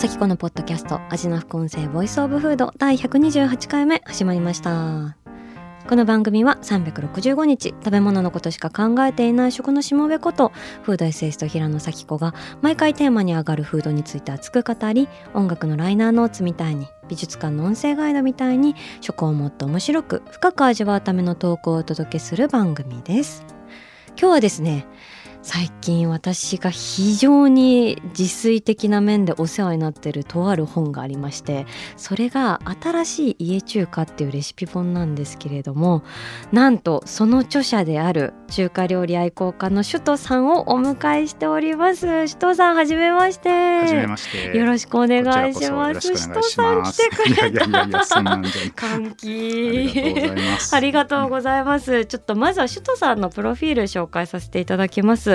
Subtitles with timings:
[0.00, 5.18] 咲子のポッドキャスト味な副音声ボイスオブフード第128回目始まりました。
[5.86, 10.52] この番組は365日食べ物のことしか考えていない食のしもべこと
[10.84, 23.44] フードエッセイスト平野咲子が毎回テーマに上がるフードについて熱く語り音楽のライナーノーツみたいに美術館の音声ガイドみたいに食をもっと面白く深く味わうための投稿をお届けする番組です。
[24.18, 24.86] 今日はですね
[25.42, 36.02] 最近私が非常に自炊的な面でお世話になっているとある本がありましてそれが「新しい家中華」っていうレシピ本なんですけれども
[36.52, 43.48] なんとその著者である中華料理愛好家の首藤さんをお迎えしております首藤さんはじめまして
[43.80, 44.56] はじめまして。
[44.56, 47.66] よろしくお願いします首こちらこ藤さん来てくれた。
[48.74, 50.76] 歓ありがとうご喜ざいます。
[50.76, 52.06] ありがとうございます。
[52.06, 55.29] ちょっとまずは首都さんのプロフィール紹介させていただきます。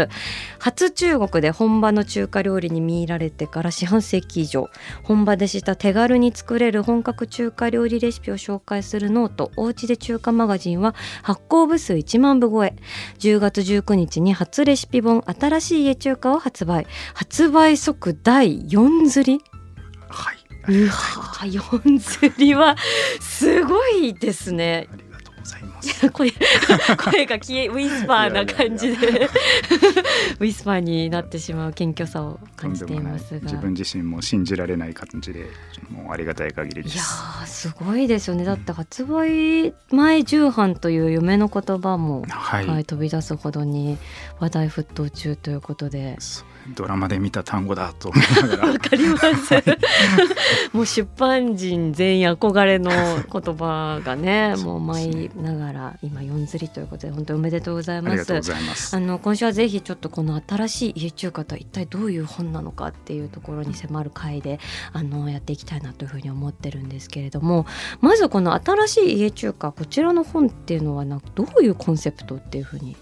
[0.59, 4.69] 初中国で本場の中華料理に見入られてから四半世紀以上、
[5.03, 12.75] 本場でした手軽に作れる本格中華料理レシピを紹介するノート、おうちで中華マガジンは発行部数1万部超え。
[13.19, 16.87] 10月19日に初レシピ本新しい家中華を発売。
[17.13, 19.43] 発売即第4釣り？
[20.09, 20.37] はい。
[20.67, 22.75] うわー4釣りは
[23.19, 24.87] すごいですね。
[25.45, 26.09] ございます。
[26.09, 26.31] 声
[26.97, 29.29] 声が消えウィスパーな感じで。
[30.39, 33.41] ウィスパーになってしまう謙虚さをと感じていいますが。
[33.41, 35.45] 自分自身も信じられない感じで、
[35.89, 37.01] もうありがたい限りでいや
[37.45, 38.43] すごいですよね。
[38.43, 42.67] だって発売前重版という夢の言葉も、はい。
[42.67, 43.97] はい、飛び出すほどに
[44.39, 46.15] 話題沸騰中ということで。
[46.19, 48.79] そうドラマで見た単語だと思いながらわ。
[48.79, 49.53] かります
[50.73, 58.99] もう出版人全員憧れの言葉がね もう舞いながら今四釣りということで本当におめでとうございますありがとうございますあ。
[58.99, 64.59] の今週はぜひちょっとこの新しい家中華とは一体どういう本なのかっていうところに迫る回で
[64.93, 67.65] あのやっていきたいなというふうに思ってるんですけれども
[68.01, 72.95] まずこの新しい家中華こちらの本っていうのはなんかどういうコンセプトっていうふうに、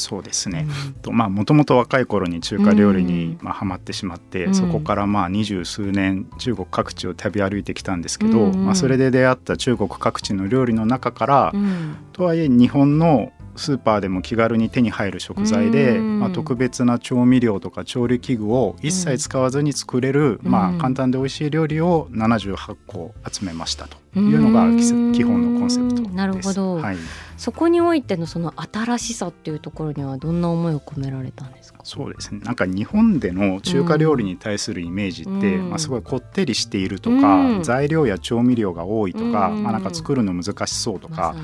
[0.00, 0.66] そうですね。
[0.86, 0.92] うん。
[0.94, 3.44] とまあもともと若い頃に中華料理に、うん。
[3.44, 4.54] まあハマってしまって、うん。
[4.54, 8.50] そこからまあ二十数年中国各地を旅歩いてきたんですけど、うん。
[8.52, 11.96] うんまあそれで出会った中国各地の料理の中から、うん。
[12.12, 16.18] とはいえ日本のスーパーでも気軽に手に入る食材で、うん。
[16.20, 20.50] まあ、特別な調味料とか調理器具を一切使わずに作れる、うん。
[20.50, 24.66] まあ、簡単で美味しい料理を78個集めましたというのが
[25.12, 26.14] 基本のコンセプトです。
[26.14, 26.76] なるほど。
[26.76, 26.96] はい、
[27.36, 31.80] そこにおいてのその新しさっていうところにはどんな思いを込められたんですか？
[31.84, 32.40] そうですね。
[32.40, 35.70] なんか日本での中華料理に対するイメージって、うん。
[35.70, 37.62] まあ、すごいこってりしているとか、うん。
[37.62, 39.62] 材料や調味料が多いとか、うん。
[39.62, 41.34] まあ、なんか作るの難しそうとか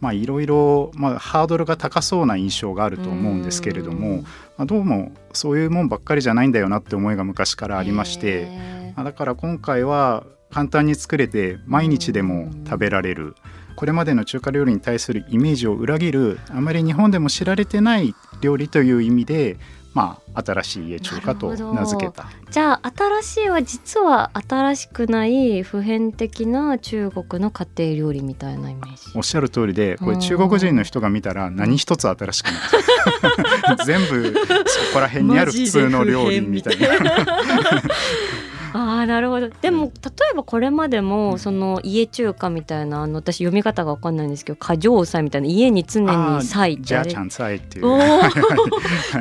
[0.00, 4.22] ま、あいろいろ、まあ、ハードルが高そうな印象があると思うんですけれども、うん。
[4.22, 8.48] まあ、どうもそういうもんばっかりじゃないんだよなって思いが昔からありまして、
[8.94, 13.34] まあ、だから今回は簡単に作れて毎日でも食べられる。
[13.76, 19.56] これまでの中華料理に対するイメージを裏切るあまり日本でも知られてない料理という意味で、
[19.94, 22.26] まあ、新しい家中華と名付けた。
[22.50, 29.16] じゃあ新しいは実は新しくない普遍的な中国の家庭料理みたいなイメージ。
[29.16, 32.54] おっしゃる通りでこれうん中国人の人が見たら何一つ新しくない。
[33.86, 34.34] 全部
[34.66, 36.86] そこら辺にある普通の料理みたいな。
[38.72, 39.48] ああなるほど。
[39.48, 39.90] でも例
[40.32, 47.86] えばこれまでもその家中華みたいなあの私読み方が分かんないんですけど過剰菜みたいな家に常に菜ってじゃあちゃんさいっていう。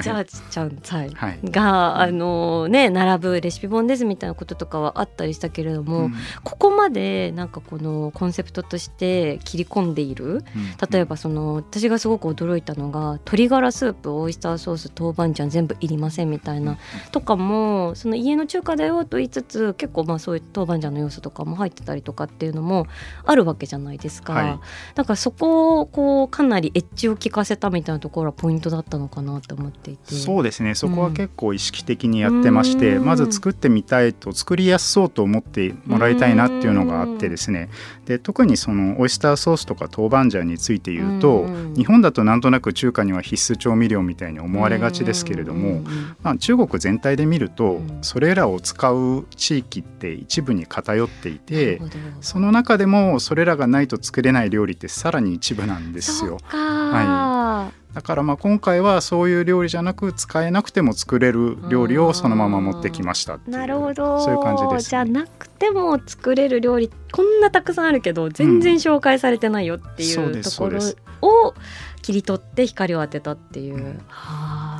[0.02, 1.40] じゃあちゃん菜 はい。
[1.44, 6.14] があのね並ぶレシピ本ですみたいなこととかはあったりしたけれども、うん。
[6.44, 10.44] ここまでなんかこのコンセプトとして切り込んでいる
[10.92, 16.78] 例えばその私がすごく驚いたのが鶏ガラスープオイスターソース豆板醤全部いりませんみたいな
[17.12, 22.88] とかもその家の中華だよと言いつつつ結構まあそういう豆板醤の要素とかも入ってたりとかっていうのも
[23.26, 24.60] あるわけじゃないですか、はい、
[24.96, 30.16] だからそこをこうかなりエッジを効かせたみたいなところはポイントだったのかなと思っていて。
[30.16, 30.76] そうですね。
[30.76, 37.70] そこは結構意識的にやってまして、うん、まず作ってみたいと作りやすそうと思ってもらいたいなっていうのがあってですね。
[38.06, 41.46] で特にそのオイスターソースとか豆板醤について言うと、
[41.76, 45.82] 日本だとなんとなく中華には必須調味料みたいに思われがちですけれども、
[46.24, 51.82] まあ、中国全体で見るとそれらを使う地域って一部に偏っていて
[52.22, 56.38] その中でもそれらがないと作れない料理ってさらに一部なんですよ。
[56.44, 64.20] はい、だからまあ今回はそういう料理じゃなく使えなくても作れる料理をそのまま持ってきましたなるほど。
[64.22, 70.80] そういう感じです、ね、じゃなくても作れる料理こんなたくさんあるけど全然紹介されてないよっていうところ
[71.22, 71.54] を
[72.02, 73.76] 切り取って光を当てたっていう。
[73.76, 74.02] うん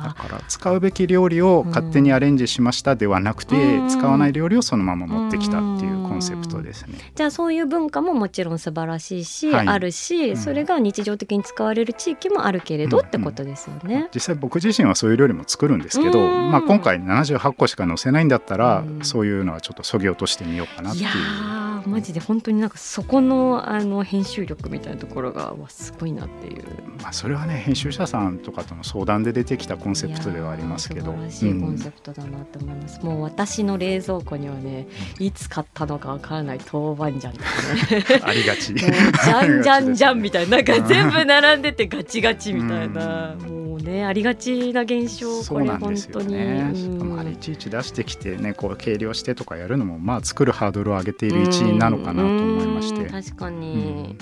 [0.04, 6.98] だから使うべき料理を勝手にアレンジしましたではなくて、うん、使わない料理をそのまま持ってきたっていうコンセプトですね。
[7.14, 14.08] じゃあそういう文化ももちろん素晴らしいし、はい、あるし、それが日常的に使われる地域もあるけれど、ってことですよね。
[14.14, 21.04] 実際僕自身はそういう料理も作るんですけど、まあ、今回78個しか載せないんだったら、そういうのはちょっとそぎ落としてみようかなっていう。
[21.04, 26.64] いやマジで本当になんかそこのあの編集力みたいなところがわすごいなっていう。
[27.02, 31.12] まあそれはね編集者さんとかとの相談で出てきたコンセプトではありますけど。
[31.12, 33.00] 素晴らしいコンセプトだなと思います。
[33.02, 34.86] うん、もう私の冷蔵庫にはね
[35.18, 38.20] いつ買ったのかわからない豆板醤ですね。
[38.22, 38.74] ありがち。
[38.74, 43.36] じゃんじゃんじゃんみたいななんか 全部並んでてガチガチみたいな。
[43.46, 46.34] もうねありがちな現象これ本当に。
[46.34, 53.10] ね、うん、あれいちいち出してきてねこう計量してとかやるのもまあ作るハードルを上げている一因なのかなと思いまして。
[53.10, 54.16] 確かに、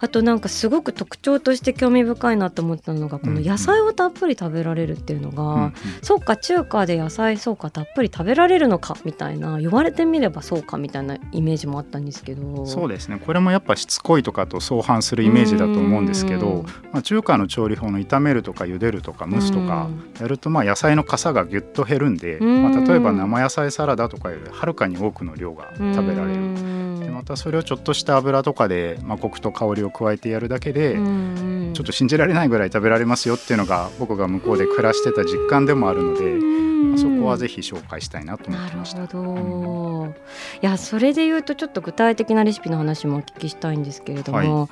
[0.00, 5.72] あとなんかすごく特徴として興味深いなと思ったのがこの野菜をたっぷり食べられるっていうのが、うんうん、
[6.02, 12.66] そうか中華で野菜そうかたっぷり食べられるのかみたいな言われてみればそうかみたいなイメージもあったんですけど。
[12.66, 13.20] そうですね。
[13.24, 19.88] これもやっぱしつこいとかと相反するイメージだと思うんですけど、まあ、中華の調理法の炒めるとか茹でるとか蒸すとか
[20.20, 26.85] やるとまあ野菜のかさがぎゅっと減るんで、まあ、例えば生野菜サラダとかよりはるかに多くの量が食べられる。
[27.06, 36.56] でまたそれをちょっとした油とかで、まあ、コクと香りを加えてやるだけでちょっと信じられないぐらい食べられますよっていうのが僕が向こうで暮らしてた実感でもあるので。
[36.96, 39.00] そこはぜひ紹介したいなと思ってました。
[39.00, 40.14] なるほど、
[40.62, 44.68] いやそれで言うとちょっと具体的なレシピの話もお聞きしたいんですけれども、は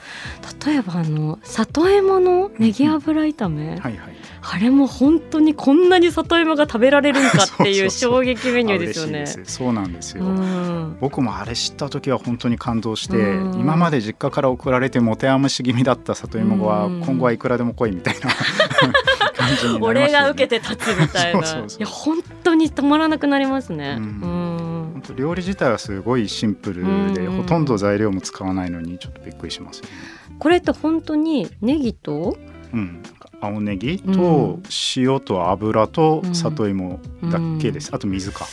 [0.67, 3.99] い、例えばあの里芋のネギ油炒め、はいはい、
[4.43, 9.27] あれも本当にこんなに里芋が食べられるんかっていう 衝撃メニューですよね。
[9.45, 18.31] そうなんですよ、うん、僕もあれ知った時は本当に感動して、うん、今まで実家から送られて持て余し気味だった里芋が今後はいくらでも来いみたいな。
[18.31, 18.93] 感
[19.57, 21.59] じになりました、ね、俺が受けて立つみたいな。
[21.59, 23.99] いや本当に止まらなくなりますね。
[23.99, 29.91] 本当料理自体はすごいシンプルで、ほとんど材料も使わないのにちょっとびっくりしますよね。
[30.39, 32.37] これって本当にネギと、
[32.73, 33.03] うん、
[33.41, 34.59] 青ネギと
[34.97, 38.47] 塩と油と里芋だけです、うん、あと水か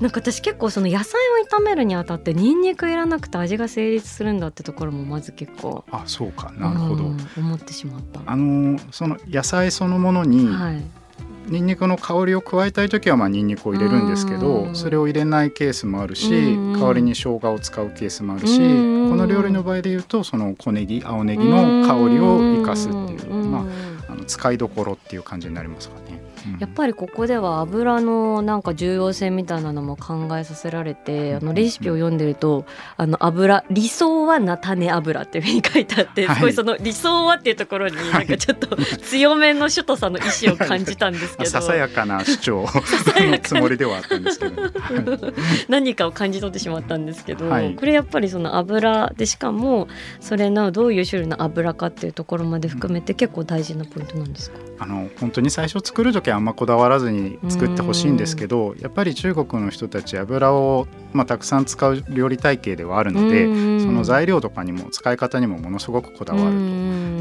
[0.00, 6.52] なんか私結構その野菜を炒めるにあたってニンニクいらなくて味が成立するんだってところもまず結構あそうか。
[6.52, 8.20] なるほど、うん、思ってしまった。
[8.26, 10.82] あのその野菜そのものに、はい。
[11.48, 18.64] ニンニクの香りを加えたい時はまあニンニクを入れるんですけどそれを入れないケースもあるし代わりに生姜を使うケースもあるしこ
[19.16, 26.27] の料理の場合でいうとその小ネギ青ネギの香りを生かすっていうまああの使いどころっていう感じになりますかね。
[26.60, 32.64] やっぱりここでは油のなんか重要性みたいなのも考えさせられて、あのレシピを読んでると
[32.96, 41.50] あの油理想は菜種油っていうふうに書いてあって、すごいその理想はっていうところになんかちょっと強めの首都さんの意思を感じたんですけど。
[41.50, 42.66] ささやかな主張。
[42.66, 44.62] のつもりではあったんですけど。
[45.68, 49.88] 何かを感じ取ってしまったんですけど、はい、これやっぱりその油でしかも
[50.20, 54.58] それのどういう種類の油かっていうところまで含めて結構大事なポイントなんですか？
[54.80, 63.46] あの本当に最初作る時はあんまこだわらずに作ってほしいんですけどやっぱり中国の人たち油を、まあ、たくさん使う料理体系ではあるので
[63.80, 66.56] その材料とかにも使い方にもものすごくこだわる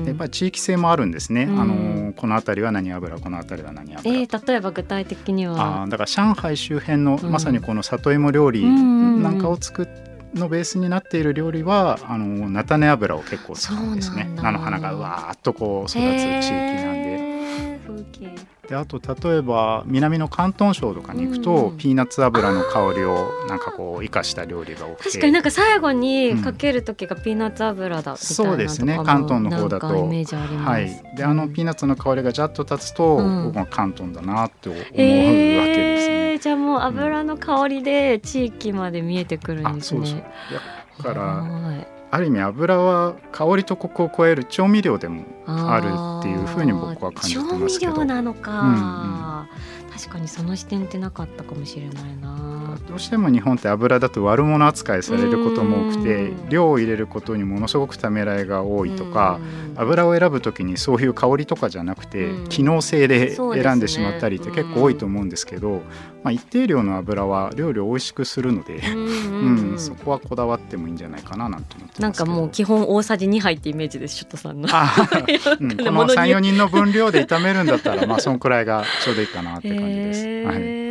[0.04, 0.10] と。
[0.10, 1.46] やっぱり地域性もあるんですね。
[1.46, 5.84] あのこの辺りは何油この辺りは何油、えー、例えば具体的には？
[5.84, 14.30] あだから上海周辺のまさにこの里芋料理なんかを作ってのベースになっている料理はあの菜種油を結構使うんですね。
[14.36, 17.80] 菜の花がうわーっとこう育つ地域なんで。
[17.88, 18.36] 風景
[18.68, 25.04] であと例えば南の広東省とかに行くと、うんピーナッツ油の香りをなんかこう生かした料理が多くて。
[25.10, 28.94] 確かになんか最後にかける時がピーナッツ油だみたいなそうですね。
[28.98, 29.96] 広東の方だと。
[29.96, 33.46] イメージあります、はい、であのピーナッツの香りがジャッと立つと、うん。
[33.46, 36.32] 僕は広東だなって思うわけですね。
[36.32, 40.06] えー、じゃあもう油の香りで地域まで見えてくるんあですね。
[40.06, 41.04] そうそう。
[41.04, 45.88] だからはいある意味油は香りとコクを超える調味料でもある
[46.20, 47.94] っていうふうに僕は感じてますけど。
[47.94, 52.78] 調味料なのか、うん確かにその視点ってなかったかもしれないな。
[52.88, 56.50] どうしても日本って油だと悪者扱いされることも多くてうん。
[56.50, 59.80] 量を入れることにものすごくためらいが多いとかうん。
[59.80, 62.48] 油を選ぶ時にそういう香りとかじゃなくてうん。
[62.50, 65.82] 機能性で選んでしまったりって結構多いと思うんですけど、
[66.24, 74.68] まあ、一定量の油は料理を美味しくするので、うんそこはこだわってもいいんじゃないかななんて思ってなんかもう基本大さじ2杯ってイメージですシュットさんの。
[74.72, 74.92] あ
[75.60, 80.26] うん、この物に34人の分量で炒めるんだったらまあそのくらいがちょうどいいかなって感じです。
[80.44, 80.87] はい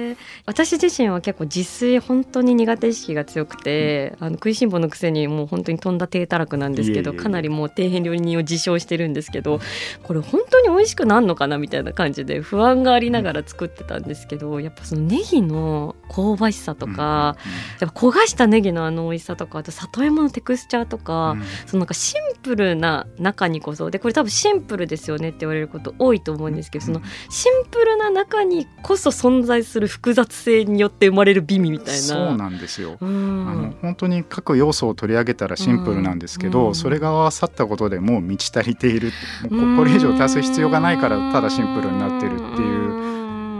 [0.46, 9.60] 私自身は結構自炊本当に苦手意識が強くて、あの食いしん坊のくせにもう本当にとんだ低たらくなんですけどかなりもう底辺料理人を自称してるんですけど
[10.02, 17.36] これ本当に美味しくなんのかなみたいな感じで不安がありながら作ってたんですけどやっぱそのネギの香ばしさとか、
[17.80, 21.40] やっぱ焦がしたネギのあの美味しさとかあと里芋のテクスチャーとか、うん。
[21.40, 27.00] うんそのなんかシンプルな中にこそでこれ多分シンプルですよねって言われること多いと思うんですけどその
[27.30, 31.92] シンプルな中にこそ存在する複雑性によって生まれる美味みたいな。
[32.00, 32.96] そうなんですよ。
[33.00, 33.46] うん。
[33.48, 36.74] あの本当に各要素を取り上げたらシンプルなんですけど、うん。
[36.74, 39.12] それが合わさったことでもう満ち足りている。
[39.48, 43.15] これ以上足す必要がないからただシンプルになってるっていう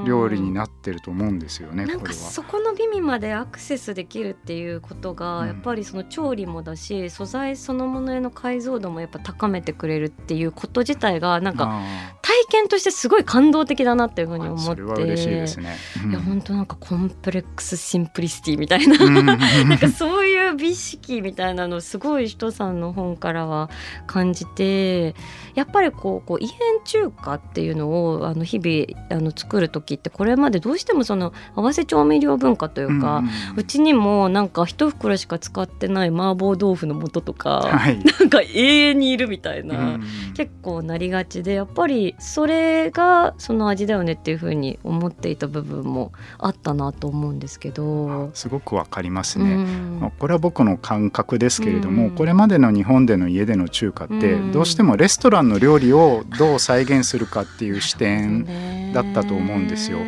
[0.06, 2.12] 料理になってると思うんですよねなんか。
[2.12, 5.46] そこの美味までアクセスできるっていうことが、うん。
[5.48, 15.02] やっぱりその調理もだし素材そのものへの解像度もやっぱ高めてくれるっていうこと自体がなんかあ体験としてすごい感動的だなっていうふうにー思って。
[15.02, 15.76] 嬉しいですね。
[16.04, 16.10] うん。
[16.10, 19.26] いや本当なんか complex simplicity みたいな、うん。
[19.26, 23.70] なんかそういう美意識みたいなのすごい酒徒さんの本からは
[24.06, 25.14] 感じて
[25.54, 33.22] やっぱりこうこう異変中華っていうのをあの日々あの作る時ってこれまでどうしてもその合わせ調味料文化というか、
[33.56, 37.98] うちにもなんか一袋しか使ってない麻婆豆腐の素とか、はい。
[38.20, 39.78] なんか永遠にいるみたいな。
[39.78, 40.02] うん
[40.36, 48.30] 結構なりがちでやっぱりそれがその味だよねっていうふうに思っていた部分もあったなと思うんですけど。
[48.34, 49.54] すごくわかりますうね。
[49.54, 52.11] んまあこれは僕の感覚ですけれども、うん。
[52.12, 54.52] これまでの日本での家での中華ってうん。
[54.52, 59.99] どうしてもレストランの料理をどう再現するかっていう視点だったと思うんですよ。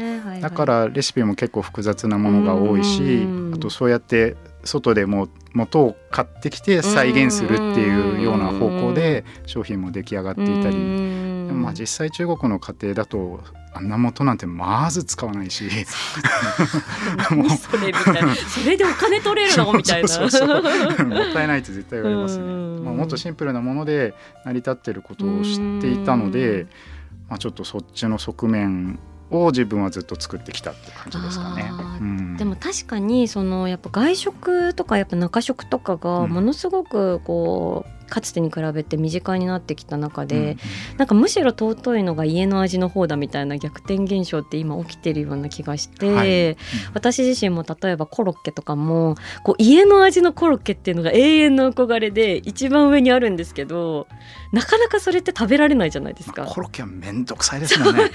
[0.41, 3.55] だからレシピも結構複雑なものが多いしうん。
[3.55, 10.77] あとそうやって外でも元を買ってきて再現するっていうような方向で商品も出来上がっていたり
[11.49, 13.41] でもまあ実際中国の家庭だと
[13.73, 15.69] あんな元なんてまず使わないし。
[17.31, 18.35] 何 それみたいな。
[18.35, 19.73] それでお金取れるの？
[19.73, 20.09] みたいな。
[20.19, 22.45] もったいないって絶対言われますね。
[22.45, 22.85] うん。
[22.85, 24.15] まあ、もっとシンプルなもので
[24.45, 26.67] 成り立ってることを知っていたので、
[27.29, 28.99] まあ、ちょっとそっちの側面
[29.31, 31.71] を自分はずっと作ってきたって感じですかね。
[32.37, 36.31] でも確かにそのやっぱ外食とかやっぱ中食とかがうん。
[36.31, 40.59] ものすごくこうかつてに比べて身近になってきた中で、うん
[40.99, 46.57] なんかむしろ尊いのが家の味の方だみたいな逆転現象って今起きてるような気がして、はい。
[46.95, 54.09] 私自身も例えばコロッケとかもこう家の味のコロッケっていうのが永遠の憧れで一番上にあるんですけど
[54.53, 56.43] なかなかそれって食べられないじゃないですか。
[56.43, 58.11] まあコロッケはめんどくさいですよね。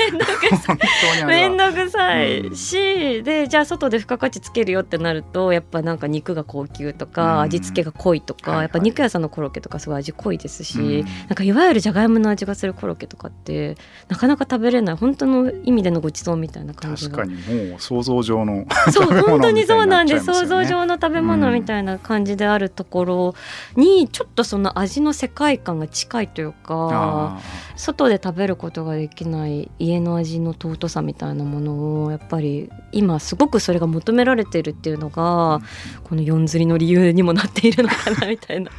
[0.67, 2.55] 本当にあれめはんどくさいうん。
[2.55, 7.41] し、でじゃあ外で付加価値つけるよってなるとやっぱなんか肉が高級とか、うん。
[7.41, 11.05] 味付けが濃いとか、やっぱ肉屋さんのコロッケとかすごい味濃いですし、うん。
[11.05, 14.95] なんかいわゆるじゃがいもの味がするコロッケとかってなかなか食べれない。
[14.95, 20.25] 本当の意味でのごちそうみたいな感じが確かにもう想像上のそう本当にそうなんです。
[20.25, 23.35] 想像上の食べ物みたいな感じであるところ
[23.75, 27.39] にちょっとその味の世界観が近いいというか
[27.75, 35.61] 外で食べることができない家の味の尊さみたいなものをやっぱり今すごくそれが求められているっていうのが
[36.03, 38.71] この四釣りの理由にもなっているのかなみたいな。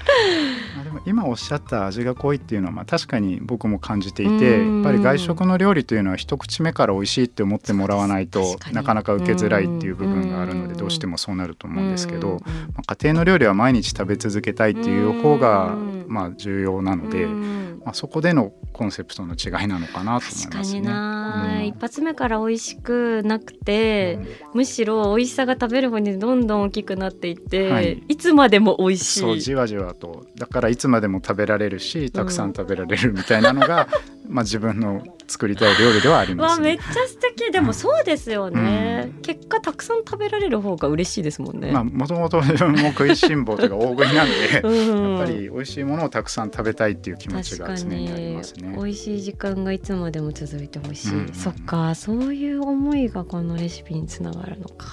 [0.76, 4.82] まあでも今おっしゃった味が濃いっていうのはまあ確かに僕も感じていてうん。
[4.82, 15.94] やっぱり外食の料理というのは一口目から美味しいって思ってもらわないとなかなか受けづらいっていう部分があるのうんでどうしてもそうなると思うんですけど、うんまあ、家庭の料理は毎日食べ続けたいっていう方がうん。
[16.06, 20.81] まあ重要なので、うんまあ、そこでのコンセプトの違いなのかなと思い確かにますね。
[20.81, 21.67] な、うん。
[21.67, 24.19] 一発目から美味しくなくて、
[24.55, 28.03] むしろ美味しさが食べる方にどんどん大きくなっていって、はい。
[28.09, 29.21] い、つまでも美味しい。
[29.21, 30.26] そうじわじわと。
[30.37, 32.55] だからいつまでも食べられるしたくさん。
[32.55, 33.88] 食べられるみたいなのが
[34.26, 37.52] まあ、自分の作りたい料理ではあります、ね、わめっちゃ素敵。
[37.52, 41.73] でもそうですよね、うん、結果たくさん食べられる方が嬉しいですもんね。
[41.73, 48.75] まあもともと自分も食いしん坊というか大食いなんで、 うん、やっぱり美味しいものをたくさん食べたいっていう気持ちが常にありますね。
[48.76, 54.87] 美味しい時間がいつまでも続いてほしい、うん、そっかそういう思いがこのレシピにつながるのか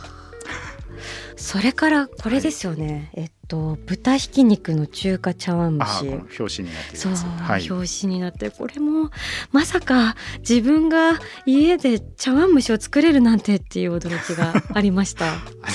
[1.36, 6.08] それからこれですよね、はい、えっと豚ひき肉の中華茶碗蒸し。
[6.40, 9.10] 表紙になってそう、はい、表紙になってこれも
[9.52, 15.26] まさか自分が家で茶碗蒸しを作れるなんてっていう驚きが ありました。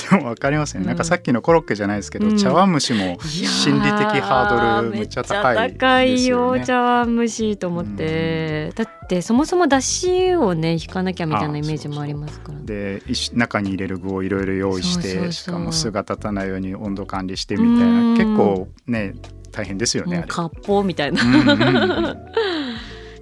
[0.09, 12.59] でもわかりますね、うん、なんかさっきのコロッケじゃないですけど、うん、茶碗蒸しも心理的ハードルめっちゃ高い、ね、高いよ茶碗蒸しと思って、うん、だってそもそもだしをね引かなきゃみたいなイメージもありますから。
[12.61, 13.01] で
[13.33, 18.17] 中に入れる具をいろいろ用意してしかも酢が立たないように温度管理してみみたいな。
[18.17, 19.15] 結構ね
[19.51, 20.25] 大変ですよね。
[20.27, 22.17] 割烹みたいな、うんうんうん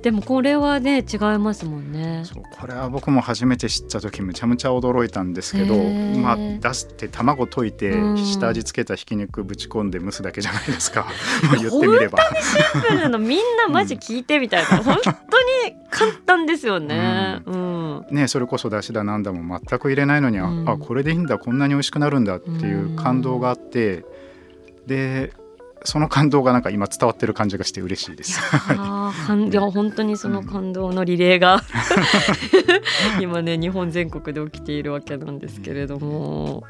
[0.06, 2.22] でもこれはね違いますもんね。
[2.26, 5.76] そうこれは僕も初めて知った時むちゃむちゃ驚いたんですけど
[6.22, 11.08] まあ出して卵溶いて下味付けたひき肉ぶち込んで蒸すだけじゃないですか。
[11.42, 12.20] まあ 言ってみれば。
[12.20, 24.06] 本当にシンプルのみんなマジ聞いてみたいな、うん、本当に簡単ですよね、うん、うん、ねそれこそだしだなんだも全く入れないのに、うん、あこれでいいんだこんなに美味しくなるんだっていう感動があって
[24.86, 25.34] で
[25.86, 28.40] その感動がなんか今伝わってる感じがして嬉しいです。
[28.40, 31.62] いや本当にその感動のリレーが
[33.22, 36.64] 今ね日本全国で起きているわけなんですけれども、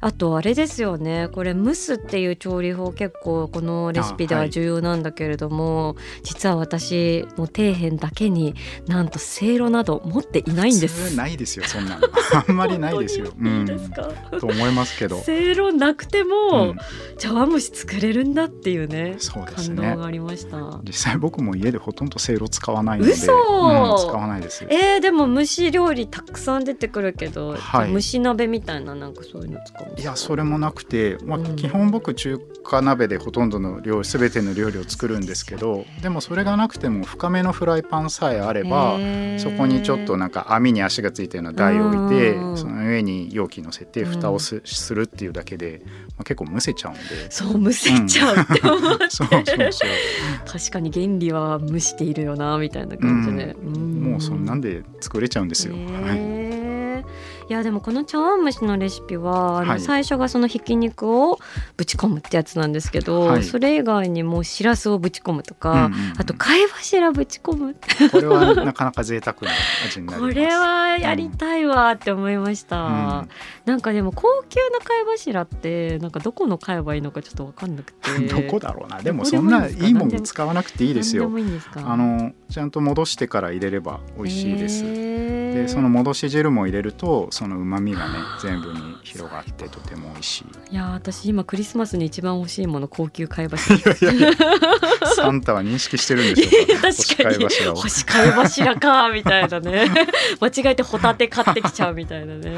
[0.00, 1.28] あとあれですよね。
[1.32, 8.54] これ蒸すっていう調理法結構このレシピでは重要なんだけれども、はい、実は私もう底辺だけに
[8.86, 11.16] なんとせいろなど持っていないんです。
[11.16, 12.00] ないですよそんな
[12.46, 13.26] あんまりないですよ。
[13.42, 15.20] いいですか、うん、と思いますけど。
[15.22, 16.78] せいろなくても、うん、
[17.18, 19.76] 茶碗蒸し作れるんだっていうねそうですね。
[19.82, 20.80] 感動がありました。
[20.84, 24.64] 実際僕も家でほとんどせいろ使わないので嘘、うん、使わないです。
[24.68, 38.98] えー、でも蒸し料理たくさん出てくるけど、はい、蒸し鍋みたいななんかそういうの使うんいやそれもなくて、まあ、基本僕中華鍋でほとんどの料理全ての料理を作るんですけどでもそれがなくても深めのフライパンさえあれば
[39.38, 47.30] そこにちょっとなんか網に足がついたような台を置いてその上に容器乗せて蓋をす,、するっていうだけで、まあ、結構蒸せちゃうんで。
[47.30, 49.90] そう蒸せちゃうって思って、そうそうそう。
[50.46, 55.74] 確かに原理は蒸しているよなみたいな感じで、うん、もうそんなんで作れちゃうんですよ。
[55.74, 56.42] はい
[57.52, 61.38] いやでもこの茶碗蒸しのレシピはあの最初がそのひき肉を
[61.76, 67.76] ぶち込むってやつなんですけど、はい、それ以外にもしらすをぶち込むとか、うんうんうん、あと貝柱ぶち込む
[68.10, 69.50] これはなかなか贅沢な
[69.86, 70.34] 味になります。
[70.34, 73.28] これはやりたいわって思いました、うん、
[73.66, 78.02] なんかでも高級な貝柱ってなんかどこの買えばいいのかちょっと分かんなくて。
[78.32, 79.02] どこだろうな。
[79.02, 81.30] でもそんないいもの使わなくていいですよ。
[81.74, 90.72] あのちゃんと戻してから入れれば美味しいです、でその戻し汁も入れるとその旨味がね全部に広がってとても美味しい。
[90.72, 93.80] いや私今クリスマスに一番欲しいもの高級貝柱
[95.16, 96.82] サンタは認識してるんでしょうか？
[96.92, 97.80] 確かに。
[97.80, 99.90] 星貝柱かみたいなね。
[100.40, 102.56] 間違えてホタテ買ってきちゃうみたいなね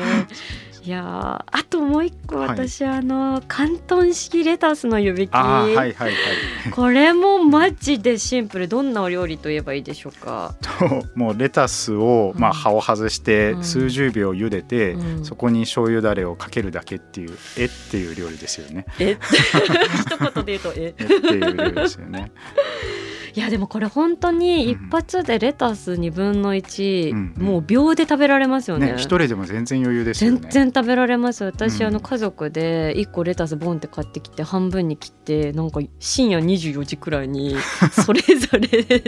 [0.84, 6.12] いやあともう一個私、はい、あの広東式レタスの湯引き、はいはいはい、
[6.70, 8.68] これもマジでシンプル。
[8.68, 10.54] どんなお料理といえばいいでしょうか？
[11.14, 18.84] もうレタスを、まあ、葉を外して数十秒茹でて、うん、そこに醤油だれをかけるだけっていうえっていう料理ですよね。
[18.98, 20.94] え 一言で言うとえ。
[20.98, 22.30] えっていう料理ですよね。
[23.36, 28.94] いやでもこれ本当に一発でレタス2分の1、うん、もう秒で食べられますよね。
[28.96, 30.38] 一、ね、人でも全然余裕ですよね。
[30.42, 31.42] 全然食べられます。
[31.42, 37.56] 私、うん、あの家族で1個レタスボンって買ってきて半分に切ってなんか深夜24時くらいに
[37.90, 39.02] それぞれで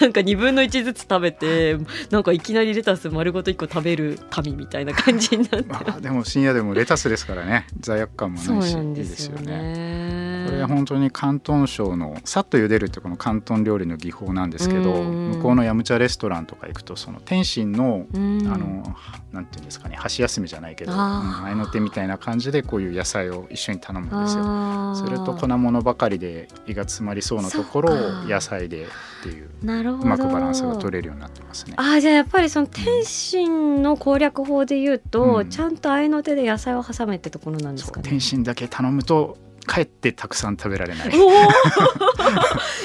[0.00, 1.76] なんか2分の1ずつ食べて
[2.10, 5.68] なんかいきなりレタス丸ごと1個食べる神みたいな感じになって。
[5.68, 10.23] まあ、でも深夜でもレタスですからね罪悪感もないしいいですよね。
[10.64, 18.96] これは本当に広東省のさっと茹でるってこの広東料理の技法なんですけど向こうのヤムチャレストランとか行くとその天津のあの
[19.32, 24.94] なんていうんですかね箸休めじゃないけどあいの手みたいな感じでこういう野菜を一緒に頼むんですよ。
[24.94, 28.88] それと粉物ばかりで胃が詰まりそうなところを野菜でっ
[29.22, 31.74] ていううまくバランスが取れるようになってますね。
[31.76, 38.08] あじゃあやっぱりその天津の攻略法で言うと、うん、ちゃんと合いの手で野菜を挟めってところなんですかね。
[38.08, 41.10] 天津だけ頼むとかえってたくさん食べられない。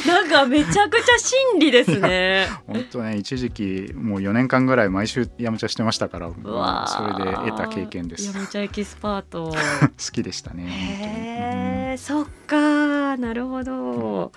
[0.07, 2.47] なんかめちゃくちゃ真理ですね。
[2.67, 6.31] 本当ね一時期もう4年間ぐらい毎週やむちゃしてましたから
[6.87, 8.27] それで得た経験です。
[8.27, 10.63] やむちゃエキスパート 好きでしたね。
[10.67, 14.31] へえ、うん、そっかなるほど。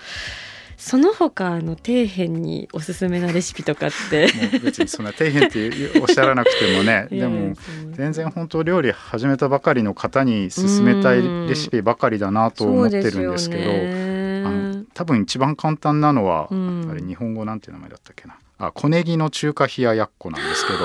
[0.83, 4.29] うんその他あの底辺におすすめなレシピとかって。
[4.63, 7.07] 別にそんな底辺っておっしゃらなくてもね。
[7.13, 7.55] でも
[7.93, 16.89] 全然本当料理始めたばかりの方に勧めたいレシピばかりだなと思ってるんですけどねあの多分一番簡単なのは、うん。
[16.91, 18.37] あれ日本語なんて名前だったっけな。
[18.59, 20.79] あ小ネギの中華冷ややっこなんですけど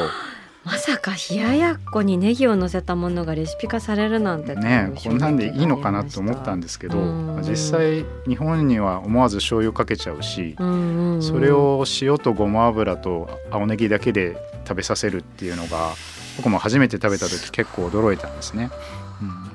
[0.67, 14.35] まさか冷ややっこにネギを乗せたものがレシピ化されるなんてねこんなんでいいのかなと思ったんですけど、まあ実際日本には思わず醤油かけちゃうし、それを塩とごま油と青ネギだけで
[14.67, 15.93] 食べさせるっていうのが
[16.35, 18.69] 僕も初めて食べた時結構驚いたんですね。
[19.21, 19.46] うん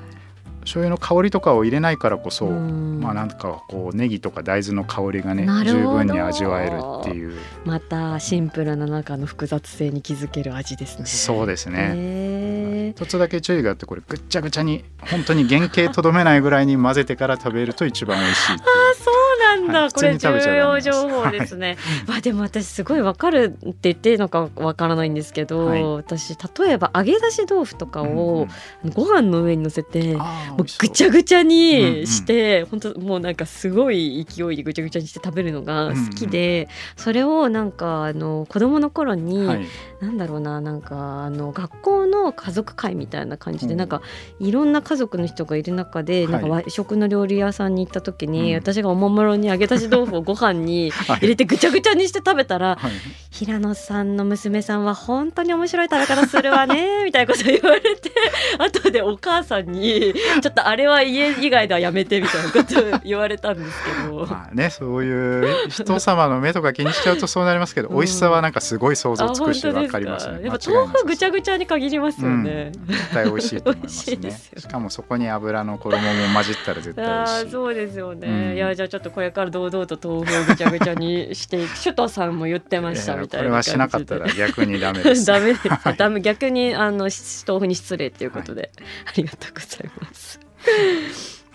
[0.63, 11.05] 醤油の香りとかを入れないからこそ、まあなんかこうネギとか大豆の香りがね十分に味わえるっていうまたシンプルな中の複雑性に気づける味ですね。
[11.05, 11.93] そうですね。
[11.93, 12.89] ね。
[12.91, 18.57] 一つだけ注意があってこれぐっちゃぐちゃに本当に原型とどめないぐらいに混ぜてから食べると一番美味しいあ
[18.95, 19.12] そう
[19.55, 19.91] なんだ、はい。
[19.91, 21.77] これ重要情報ですね。
[22.07, 25.83] まあでも私すごいわかるって言っていいのかわからないんですけど、はい。
[25.83, 28.47] 私例えば揚げ出し豆腐とかうんを
[28.83, 28.91] うん。
[28.91, 30.15] ご飯の上に乗せて。
[30.15, 30.23] も
[30.59, 31.49] うぐちゃぐちゃうんうん。
[31.49, 39.67] にして、本当もうなんかすごい勢いでぐちゃぐちゃにして食べるのが好きで、それをなんかあの子供の頃に、はい。
[40.01, 43.79] なんだろうななんかあの学校の家族会みたいな感じで、うん。
[43.79, 44.01] なんか
[44.39, 46.31] いろんな家族の人がいる中で、はい。
[46.33, 48.59] なんか和食の料理屋さんに行った時に、うん。
[48.59, 52.91] 私がおもむろに揚げ出し豆腐をご飯に 入れてぐちゃぐちゃにして食べたら、はい
[53.33, 58.11] 平野さんの娘さんは本当に面白い食べ方するわね みたいなこと言われて
[58.59, 63.71] 後でお母さんにちょっとあれは家以外ではやめてみたいなことを言われたんです
[64.03, 64.27] けど。
[64.29, 70.39] まあねそういう人様の目とか気にしちゃうとそうなりますけど、うん美味しさはなんかすごい想像あつくし本当ですわかりますね。
[70.43, 72.71] やっぱ豆腐ぐちゃぐちゃに限りますよね。
[72.87, 74.61] 絶対美味しいと思いますねすよ。
[74.61, 77.47] しかもそこに油の衣も混じったら絶対美あ味しい。
[77.47, 85.25] ーそうですよね、うんいやじゃあちょっとこれから堂々と豆腐をぐちゃぐちゃにして首藤さんも言ってましたみたいなこれはしなかったら逆にダメです。
[85.27, 87.09] ダメです、 はいダメ逆にあの
[87.47, 88.71] 豆腐に失礼ということで、
[89.05, 90.39] ありがとうございます。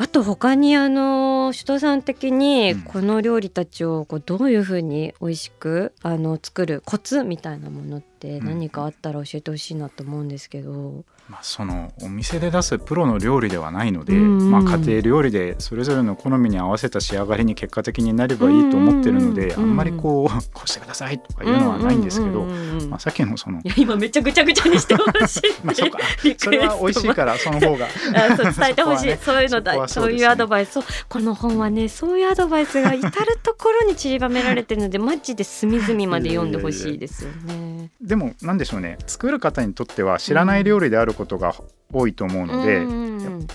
[0.00, 11.04] あと他にあの首藤さん的にうんこの料理たちをこうどういうふうに美味しくあの作るコツみたいなものって何かあったら教えてほしいなと思うんですけど。
[11.28, 14.50] まあそのお店で出すプロの料理ではないので、うんうん。
[14.50, 22.44] まあ家庭料理でそれぞれの好みに合わせた仕上がりに結果的になればいいと思ってるので、うんうんあんまりこうこうしてくださいとかいうのはないんですけど、
[22.88, 25.98] まあさっきのそのいや今めっちゃぐちゃぐちゃにしてほしい まあそうか
[26.38, 27.86] それは美味しいからその方が。
[27.86, 29.72] あそう伝えてほしい、 ねそういうのだ。
[29.72, 30.78] そこはそそういうアドバイス。
[31.08, 37.90] この本はねそういうアドバイスが至る所に散りばめられてるのでマジで隅々まで読んでほしいですよね。
[38.00, 38.98] でもなんでしょうね。
[39.06, 41.54] 作る方にとっては知らない料理であることが
[41.92, 42.86] 多いと思うので、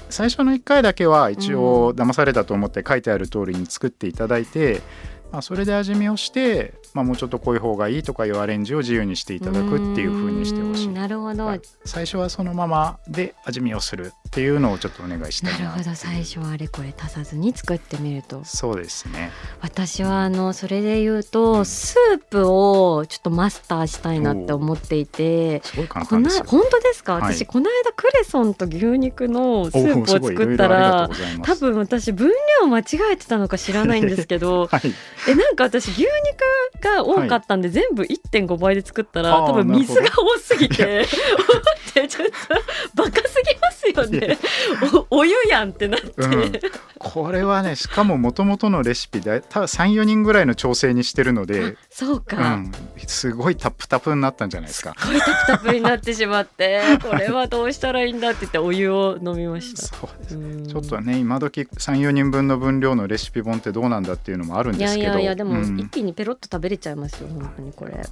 [0.10, 4.82] 最初の1回だけは一応騙されたと思って書いてある通りに作っていただいて、
[5.32, 10.88] まあ、それで味見をして、まあ、もうちょっとこういう方がいいとかいうアレンジを自由にしていただくっていう風にしてほしい。
[10.90, 10.94] うん。
[10.94, 11.62] なるほど、はい。
[11.86, 18.44] 最初はそのままで味見をするっていうのをちょっとお願いしたいななるほど最初はあれこれ足さずに作ってみると。
[18.44, 19.30] そうですね。
[19.62, 25.62] 私はあのそれで言うとスープをちょっとマスターしたいなって思っていて。
[25.64, 26.46] すごい簡こ単ですよ。
[26.46, 27.36] な本当ですか、はい。
[27.36, 31.12] 私この間クレソンと牛肉のスープを作ったら
[31.44, 34.82] 多分私分量間違えてたのか知らないんですけど はい。
[35.30, 36.10] えなんか私牛肉
[36.82, 41.06] が多かったんで、全部1.5倍で作ったら多分水が多すぎて
[41.94, 42.08] ちょっ
[42.96, 43.63] とバカすぎ
[43.96, 44.38] ますよね。
[45.10, 46.52] おお湯やんってなって、うん。
[47.00, 52.72] これはねしかももともとのレシピで多分34人ぐらいの調整にしてるので、そううか、ん、
[53.08, 54.96] すごいタップタプになったんじゃないですか。
[54.98, 59.82] すごいタプタプになってしまってこれはどうしたらいいんだって言ってお湯を飲みました。
[59.82, 60.36] そうです。
[60.36, 60.68] うん。
[60.68, 65.12] ちょっとね今時34人分の分量のレシピ本ってどうなんだっていうのもあるんですけど。
[65.12, 65.80] いやいやでもうん。
[65.80, 68.04] 一気にペロッと食べれちゃいますよ本当にこれ。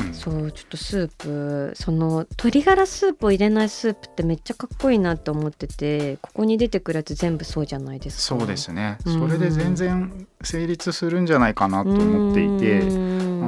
[0.00, 0.14] うん。
[0.14, 8.38] そうちょっとスープその鶏ガラスープを入れないスープってめっちゃかっこいいなって思っててここに出てくるやつ全部そうじゃないですか。
[8.38, 9.20] そうですね、うん。
[9.20, 12.84] それで全然成立するんじゃないかなと思っていてあ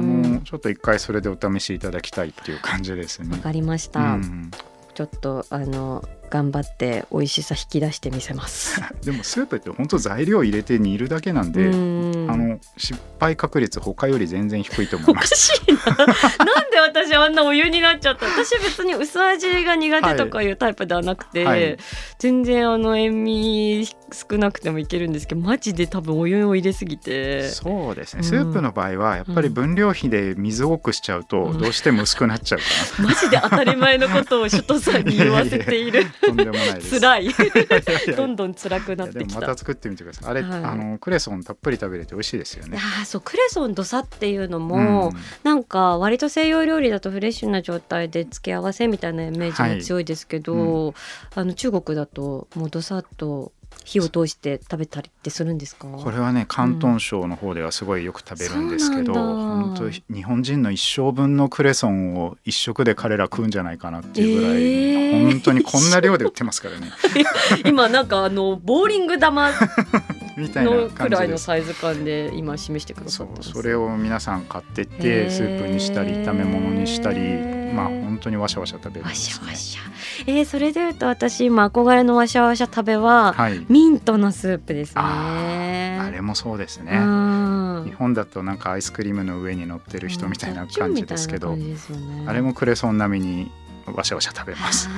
[0.01, 3.31] のちょっと一回それでお試しいただきたいっていう感じですね。
[3.31, 3.37] わ。
[3.37, 4.51] かりました、うん
[4.93, 8.81] ちょっとあの頑張って美味しさ引き出してみせます。
[9.03, 15.35] でもスープって本当材料入れて煮るだけなんで、うんあのの失敗確率他より全然低いと思いおかます。
[15.35, 15.79] しいな
[17.13, 18.25] 私あんなお湯になっちゃった。
[18.25, 21.77] 私別に薄味が苦手とかいうタイプではなくて、はい。
[22.17, 27.47] 全然あの塩味少なくてもいけるんですけどマジで多分お湯を入れすぎて。
[27.49, 31.59] そうですね、うんスープの場合はやっぱり分量比で水多くしちゃうとうん。
[31.59, 32.65] どうしても薄くなっちゃうか
[33.03, 36.05] マジで当たり前のことを首都さんに言わせている。
[36.05, 36.99] な とんでもないです。
[36.99, 37.29] 辛い。
[38.15, 39.39] どんどん辛くなってきた。
[39.41, 40.29] また作ってみてください。
[40.31, 40.63] あれ、はい。
[40.63, 42.81] あのクレソンたっぷり食べれて美味しいですよいねや。
[43.01, 45.17] ーそうクレソンドサっていうのも、うん。
[45.43, 50.93] なんか割と西洋料理だとフレッシュな状態で付け合わせみたいなイメージも強いですけど、は
[51.35, 53.51] あの中国だともうどさっと
[53.83, 55.87] 火を通して食べたりってするんですか？
[55.87, 59.79] これはね広東省の方ではすごいよく食べるんですけど、そうなんだ。
[59.79, 65.31] 本当日本人の一生分のクレソンを一食で彼ら食うんじゃないかなっていうぐらい、えー。
[65.31, 66.91] 本当にこんな量で売ってますからね。
[67.65, 69.51] 今なんかあのボーリング玉
[70.37, 71.27] みたいなのくらい。
[71.27, 73.49] のサイズ感で今示してくださそってます。
[73.49, 77.19] うそれを皆さん買ってってスープにしたり炒め物にしたり
[77.73, 79.47] まあ本当にわしゃわしゃ食べるんわしですね。
[79.47, 79.81] ゃわしゃ。
[80.27, 83.65] えー、それでいうと私今憧れのわしゃわしゃ食べは、はい。
[83.69, 85.01] ミントのスープですね。
[85.99, 86.97] あれもそうですね。
[86.97, 87.83] うん。
[87.85, 91.75] 日本だとなんかアイスクリームの上に乗ってる人みたいな感じですけど、ね。
[92.27, 93.51] あれもクレソン並みに
[93.91, 94.89] わしゃわしゃ食べます。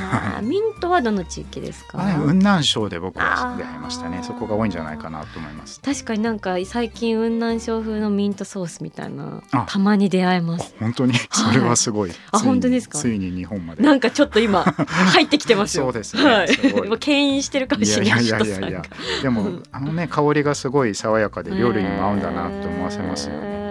[0.42, 1.98] ミントはどの地域ですか？
[1.98, 4.22] 雲南省で僕は出会いましたね。
[4.24, 5.82] そこが多いんじゃないかなと思います。
[5.82, 9.66] 確かになんか最近雲南省風のミントソースみたいなあ。
[9.68, 11.14] たまに出会えまあす本当に？
[11.32, 13.00] それはすごい、あ本当ですか？
[13.00, 13.84] ついに日本まで。
[13.84, 15.86] なんかちょっと今 入ってきてますよ。
[15.86, 16.24] そうですね。
[16.24, 16.48] はい。
[16.54, 16.88] すごい。
[16.88, 18.82] 今牽引してるかもいしれないやいやいやいやいや。
[19.24, 23.65] でも、うんあのね香りがすごい爽やかで料理にも合うんだなと思わせますよね、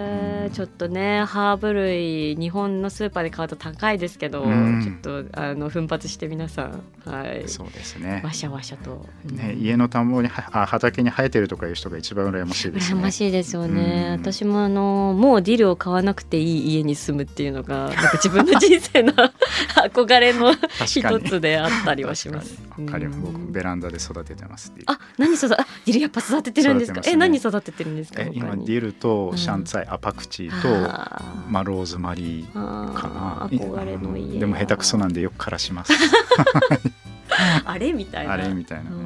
[0.55, 4.81] ちょっとねハーブ類日本のスーパーで買うと高いですけど、うん。
[4.81, 7.43] ちょっとあの奮発して皆さんはい。
[7.49, 8.21] そうですね。
[8.23, 9.35] わしゃわしゃと、うん。
[9.35, 12.99] ね家の田んぼにはあ畑に生えてるとかいう人が一番羨ましいですね。
[12.99, 14.21] 羨ましいですよね、うん。
[14.21, 19.11] 私もあのもうディルを買わなくていい家に住むっていうのがなんか自分の人生の
[19.91, 20.53] 憧れの
[20.85, 22.55] 一つであったりはします。
[22.55, 22.85] 確かに。
[22.85, 23.17] わかります。
[23.17, 23.33] うん。
[23.33, 24.71] 僕ベランダで育ててます。
[24.85, 27.01] あ、何育て、あ、ディルやっぱ育ててるんですか？
[27.05, 28.21] え、何育ててるんですか？
[28.21, 29.37] え今ディルとうん。
[29.37, 30.67] シャンツァイ、アパクチーと
[31.49, 33.47] まあ、ローズマリーかな。
[34.39, 35.93] でも下手くそなんでよく枯らします
[37.65, 38.33] あれみたいな。
[38.33, 38.97] あれみたいなね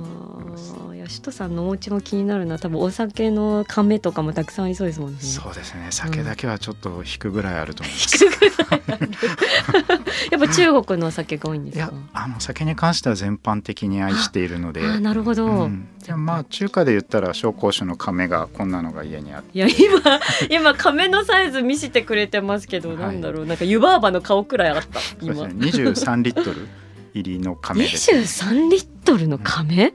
[1.10, 2.60] 首都さんのお家も気になるな。
[2.60, 5.18] 多分お酒の亀とかもたくさんありそうですもんね。
[5.20, 5.88] そうですね。
[5.90, 9.10] 酒だけはちょっと引くぐらいあると思います、低くないある
[10.32, 11.86] やっぱ中国のお酒が多いんですか？
[11.86, 11.94] いや。
[12.14, 14.82] あの酒に関しては全般的に愛しているので。
[14.82, 15.46] あー、なるほど。
[15.46, 15.88] うん。
[16.16, 19.58] まあ中華で言ったら紹興酒の亀がこんなのが家にあって。
[19.58, 20.20] いや今
[20.50, 22.98] 今亀のサイズ見せてくれてますけど、はい。
[22.98, 23.46] なんだろう。
[23.48, 25.00] なんか湯婆婆の顔くらいあった。
[25.22, 25.48] 今。
[25.48, 25.54] ね。
[25.56, 26.68] 23リットル
[27.14, 29.94] 入りの亀です、23リットルの亀、うん。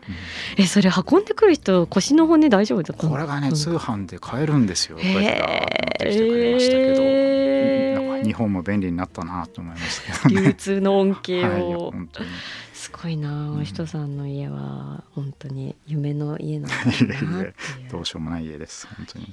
[0.63, 3.11] えそれ運んでくる人腰の骨大丈夫だったの？
[3.11, 3.55] これがね、うん。
[3.55, 4.97] 通販で買えるんですよ。
[4.97, 10.47] こうやって持ってきてくれましたけど、えなんか日本も便利になったなと思いますけどね。
[10.49, 12.31] 流通の恩恵 はいを、本当に。
[12.73, 13.61] すごいなうん。
[13.61, 16.77] あ人さんの家は本当に夢の家なんだ
[17.23, 17.55] なっ
[17.91, 19.33] どうしようもない家です本当に。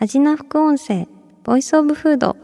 [0.00, 1.08] 味な副音声
[1.42, 2.36] ボイスオブフード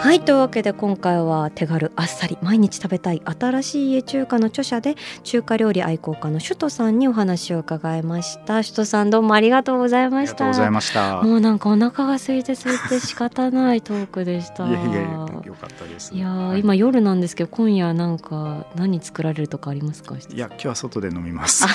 [0.00, 8.62] はいというわけで今回は手軽あっさり毎日食べたい新しい家中華の著者で中華料理愛好家の首都さんにお話を伺いました。
[8.62, 10.34] 首都さんどうもありがとうございあました。
[10.34, 11.22] りがとうございました。
[11.22, 14.66] もうなんかお腹が空いて空いて仕方ないトークでした。
[14.66, 15.02] いやいやいや
[15.44, 16.60] よかったですいやー、はい。
[16.62, 20.16] 今夜なんですけど今夜なんか何作られるとかありますか？
[20.16, 21.66] いや今日は外で飲みます。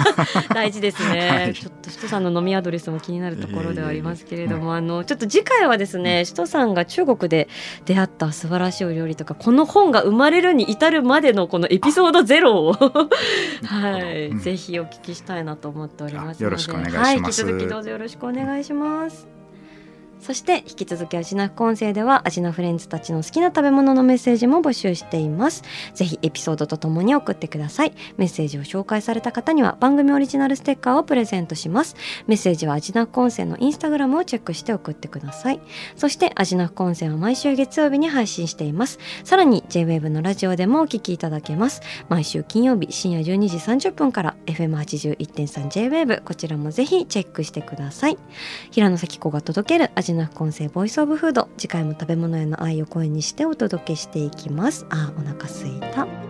[0.54, 1.54] 大事ですね、 はい。
[1.54, 7.48] ちょっと首都さんの飲みアドレスも気になるところではありますけれども、あのちょっと次回はですね首都さんが中国で
[7.86, 12.72] 出会った素晴らしいお料理とかこの本が生まれるに至るまでのこのエピソードゼロを。
[13.64, 14.38] はい、うん。
[14.40, 19.39] ぜひお聞きしたいなと思っておりますよろしくお願いしはい、引ますき続きどうぞよろしくお願いします
[20.20, 25.62] そして引き続きアジナ副音声ではアジナフレンズたちの好きな食べ物のメッセージも募集しています。
[25.94, 27.92] ぜひエピソードとともに送ってください。
[28.16, 31.96] メッセージを紹介された方には番組オリジナルステッカーをプレゼントします。
[32.26, 35.60] メッセージはアジナ副音声のインスタグラムをチェックして送ってください。
[35.96, 38.98] そしてアジナ副音声は毎週月曜日に配信しています。
[39.24, 41.80] さらに JWAVE のラジオでもお聞きいただけます。
[42.08, 48.18] 毎週金曜日深夜12時30分から FM81.3JWAVE こちらもぜひチェックしてください。
[48.70, 51.48] 平野咲子が届ける味な副音声ボイスオブフード。
[51.56, 54.86] 次回も食べ物への愛を声にしてお届けしていきます。
[54.90, 56.29] あお腹すいた。